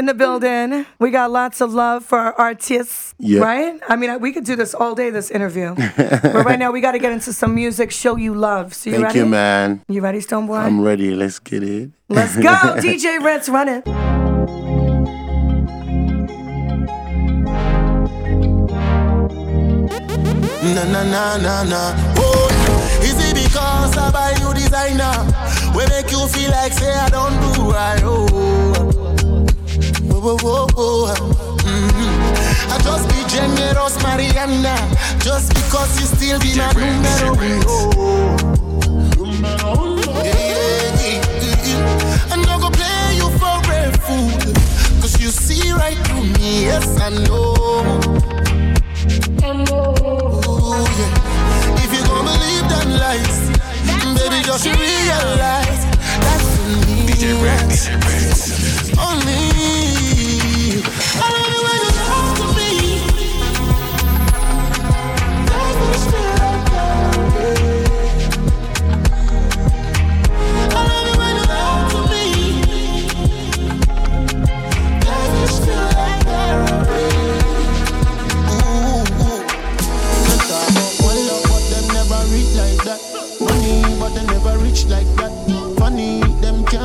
[0.00, 0.86] in the building.
[0.98, 3.40] We got lots of love for our artists, Yeah.
[3.40, 3.78] right?
[3.88, 5.74] I mean, we could do this all day, this interview.
[5.76, 8.74] but right now, we got to get into some music, show you love.
[8.74, 9.18] So you Thank ready?
[9.20, 9.82] you, man.
[9.88, 10.58] You ready, Stonebwoy?
[10.64, 11.14] I'm ready.
[11.14, 11.90] Let's get it.
[12.08, 12.50] Let's go.
[12.84, 13.82] DJ Rent's running.
[20.74, 21.82] Na na na na na.
[22.16, 22.46] Oh,
[23.02, 25.10] is it because I buy new designer?
[25.74, 28.00] We make you feel like say I don't do right.
[28.04, 28.79] Oh,
[30.20, 31.14] whoa, whoa, whoa, whoa.
[31.64, 32.72] Mm-hmm.
[32.72, 34.76] I just be generous, Mariana.
[35.20, 37.32] Just because you still be my numero
[39.18, 40.00] uno.
[42.30, 44.52] I'm not gonna play you for a fool.
[45.00, 47.59] Cause you see right through me, yes, I know.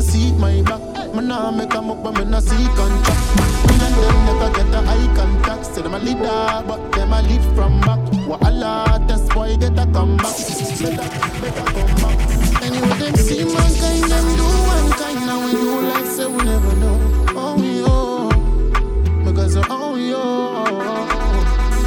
[0.00, 1.14] Can't see my back.
[1.14, 3.36] Me nah make up, but me nah see contract.
[3.68, 5.66] Me and them never get the eye contact.
[5.66, 7.98] Say them a leader, but them a lead from back.
[8.28, 10.36] Wahala, that's why get a comeback.
[10.80, 11.08] Better,
[11.40, 12.62] better come back.
[12.62, 15.20] Anyway, them see mankind, them do one kind.
[15.26, 16.96] Now we do like say we never know.
[17.36, 18.30] Oh, we oh,
[19.24, 20.64] because oh, we oh.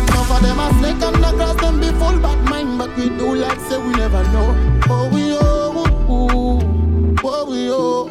[0.08, 3.10] Now for them a snake and the grass, them be full bad mind, but we
[3.10, 4.56] do like say we never know.
[4.90, 8.03] Oh we oh, oh, oh, oh we oh.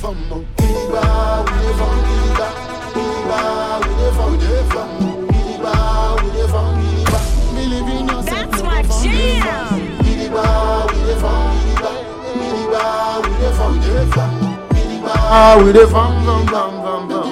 [0.00, 2.48] From we there from Gidigba,
[2.96, 3.40] Gidigba,
[3.84, 4.88] we there from, we there from
[5.28, 5.72] Gidigba,
[6.22, 7.20] we there from Gidigba.
[7.54, 9.76] Believe in yourself, That's my go from there jam.
[10.00, 10.36] We from we
[11.20, 11.60] from, we
[14.16, 14.32] from.
[15.64, 17.28] We from, from, from, from, from.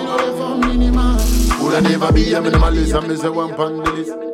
[1.83, 2.95] Never be a minimalist?
[2.95, 4.28] I miss a one pound the list.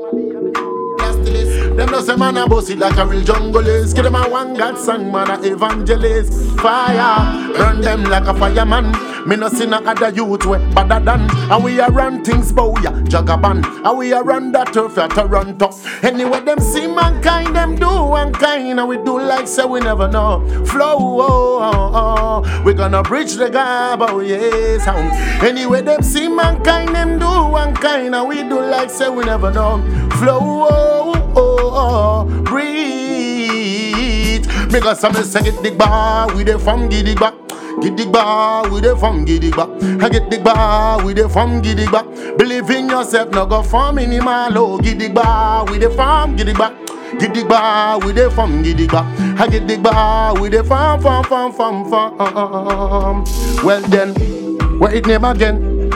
[1.76, 3.94] Them no say man a boss it like a real junglist.
[3.94, 6.32] Give them a one God song man a evangelist.
[6.60, 8.92] Fire burn them like a fireman.
[9.26, 11.28] Me no see no other youth we better than.
[11.50, 13.64] And we a run things bow ya jagaban.
[13.84, 15.70] And we a run that turf at Toronto.
[16.02, 20.08] Anyway them see mankind them do one kind and we do like say we never
[20.08, 20.46] know.
[20.66, 22.62] Flow oh, oh, oh.
[22.64, 24.86] we gonna bridge the gap oh yes.
[24.86, 24.96] um.
[25.44, 29.50] Anyway them see mankind them do one kind and we do like say we never
[29.50, 29.80] know.
[30.18, 31.03] Flow oh, oh,
[34.74, 37.30] Because some say get the bar we dey from Gidigba.
[37.80, 40.02] Gidigba, we dey from Gidigba.
[40.02, 42.36] I get the bar, we dey from Gidigba.
[42.36, 44.58] Believe in yourself, no go for minimal.
[44.58, 46.74] Oh, Gidigba, we dey from Gidigba.
[47.20, 49.38] Gidigba, we dey from Gidigba.
[49.40, 53.24] I get the bar, we dey from, from, from, from, from.
[53.64, 54.14] Well then,
[54.80, 55.90] what it name again?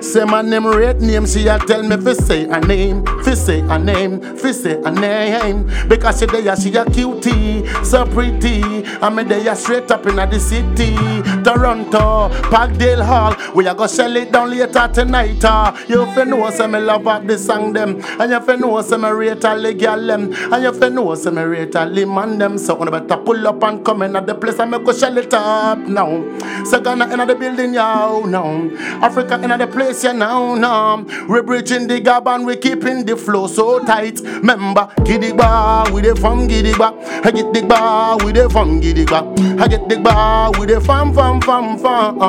[0.00, 3.60] Say my name, rate name, she a tell me fi say a name, fi say
[3.60, 5.64] a name, fi say a name.
[5.88, 8.62] Because she there, she a cutie, so pretty.
[9.02, 10.94] I me there straight up inna the city,
[11.42, 13.34] Toronto, Parkdale Hall.
[13.54, 15.44] We a go sell it down later tonight.
[15.44, 15.76] Uh.
[15.88, 18.96] You fi know say me love up the song them, and you fi know say
[18.96, 22.04] me rate all the gyal them, and you fi know say me rate all the
[22.04, 22.56] man them.
[22.58, 25.16] So you better pull up and come in at the place and me go sell
[25.18, 26.38] it up now.
[26.64, 28.70] So Ghana inna the building, yo, now.
[29.04, 30.96] Africa inna the place, you know, now.
[31.28, 34.20] We bridging the gap and we keeping the flow so tight.
[34.20, 37.24] Remember, Gidigba, we dey from Gidigba.
[37.24, 39.58] I get the bar, we dey from Gidigba.
[39.60, 42.20] I get the bar, we dey from, from, from, from.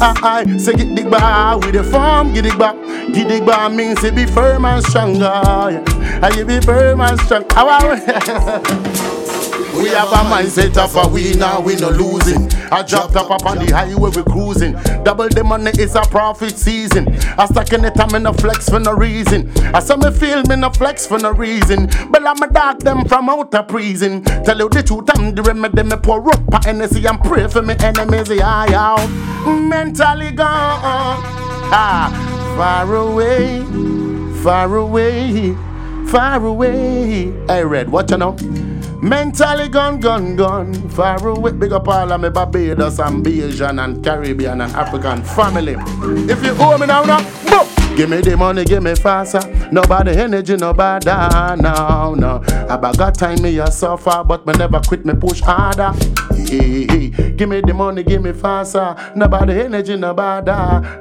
[0.00, 2.74] I, say get the bar, we dey from Gidigba.
[3.14, 5.18] Gidigba means to be firm and stronger.
[5.20, 6.20] Yeah.
[6.22, 7.44] I be firm and strong.
[9.78, 9.88] We?
[9.90, 12.50] Have a mindset of a winner, we no losing.
[12.72, 14.72] I dropped up up on the highway, we cruising.
[15.04, 17.06] Double the money is a profit season.
[17.38, 19.48] I stuck in it, I'm in a flex for no reason.
[19.72, 21.88] I saw me feel me no flex for no reason.
[22.10, 24.24] But I'm a dog them from outer prison.
[24.24, 27.62] Tell you the truth, I'm the remedy, me pour up a energy and pray for
[27.62, 28.30] me enemies.
[28.30, 29.06] Yeah, yeah.
[29.46, 31.22] Mentally gone,
[31.70, 32.10] ah,
[32.56, 33.62] far away,
[34.42, 35.54] far away,
[36.08, 37.30] far away.
[37.46, 38.36] Hey, Red, what you know?
[39.00, 41.52] Mentally gone, gone, gone, far away.
[41.52, 45.76] Big up all of my Barbados and Bajan and Caribbean and African family.
[46.28, 47.96] If you owe me now, now, boom.
[47.96, 49.40] Give me the money, give me faster.
[49.70, 52.42] Nobody energy, nobody now, no.
[52.68, 55.92] I got time me a suffer, but me never quit, me push harder.
[56.34, 58.96] Hey, hey, Give me the money, give me faster.
[59.14, 60.50] Nobody energy, nobody.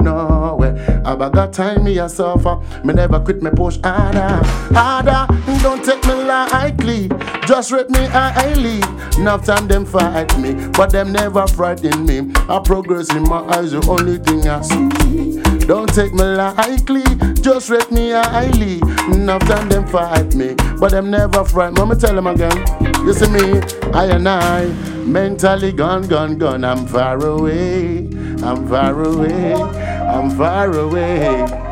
[0.03, 1.01] No way.
[1.03, 2.59] I got time, me a suffer.
[2.83, 4.45] Me never quit, me push harder.
[4.73, 5.27] Harder,
[5.63, 7.36] don't take me lightly.
[7.47, 8.81] Just rate me highly.
[9.17, 12.29] Enough time them fight me, but them never frighten me.
[12.49, 15.65] I progress in my eyes, the only thing I see.
[15.65, 17.05] Don't take me lightly,
[17.41, 18.81] just rate me highly.
[19.13, 22.65] Enough time them fight me, but them never frighten me tell them again.
[23.05, 23.61] You see me,
[23.93, 24.65] I and I,
[25.05, 26.65] mentally gone, gone, gone.
[26.65, 28.09] I'm far away,
[28.43, 31.66] I'm far away, I'm far away.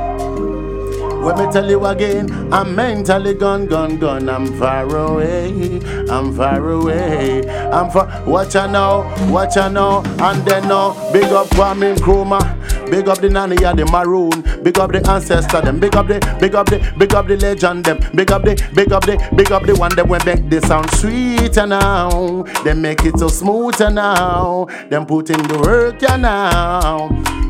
[1.25, 4.29] Let me tell you again, I'm mentally gone, gone, gone.
[4.29, 7.49] I'm far away, I'm far away.
[7.49, 8.23] I'm far.
[8.27, 10.93] Watch ya now, watch ya now, and then now.
[11.11, 12.91] Big up Kwame Nkrumah.
[12.91, 14.43] Big up the nanny and the maroon.
[14.63, 15.79] Big up the ancestor them.
[15.79, 17.97] Big up the, big up the, big up the legend them.
[18.13, 20.91] Big up the, big up the, big up the one that when make this sound
[20.91, 22.43] sweeter now.
[22.63, 24.67] They make it so smoother now.
[24.89, 27.09] Them put in the work now.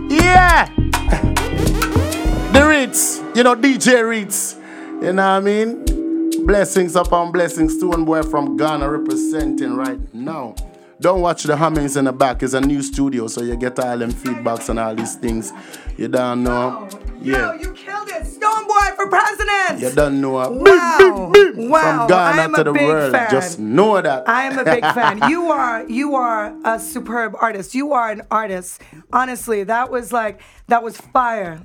[0.10, 0.85] Yeah.
[2.56, 4.56] The Ritz, you know, DJ Ritz.
[5.02, 6.46] You know what I mean?
[6.46, 7.76] Blessings upon blessings.
[7.76, 10.56] Stonebwoy from Ghana representing right now.
[11.02, 12.42] Don't watch the hummings in the back.
[12.42, 15.52] It's a new studio, so you get all them feedbacks and all these things.
[15.98, 16.88] You don't know.
[17.22, 17.54] Yo, Yeah.
[17.60, 18.24] you killed it.
[18.24, 19.80] Stonebwoy for president.
[19.82, 20.32] You don't know.
[20.32, 21.32] Wow.
[21.58, 21.82] Wow.
[21.82, 23.12] From Ghana I am to a the big world.
[23.12, 23.32] fan.
[23.32, 24.28] Just know that.
[24.30, 25.30] I am a big fan.
[25.30, 27.76] You are you are a superb artist.
[27.76, 28.82] You are an artist.
[29.12, 31.54] Honestly, that was like that was fire.